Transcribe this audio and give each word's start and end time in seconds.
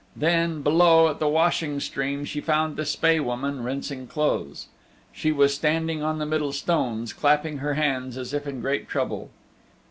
Then, 0.15 0.63
below 0.63 1.09
at 1.09 1.19
the 1.19 1.27
washing 1.29 1.79
stream 1.79 2.25
she 2.25 2.41
found 2.41 2.75
the 2.75 2.87
Spae 2.87 3.19
Woman 3.19 3.61
rinsing 3.63 4.07
clothes. 4.07 4.65
She 5.13 5.31
was 5.31 5.53
standing 5.53 6.01
on 6.01 6.17
the 6.17 6.25
middle 6.25 6.53
stones, 6.53 7.13
clapping 7.13 7.59
her 7.59 7.75
hands 7.75 8.17
as 8.17 8.33
if 8.33 8.47
in 8.47 8.61
great 8.61 8.89
trouble. 8.89 9.29